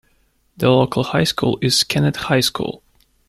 [0.57, 2.81] The local high school is Kennett High School.